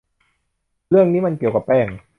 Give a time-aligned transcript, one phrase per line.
[0.89, 1.87] เรื่องนี้มันเกี่ยวกับแป้ง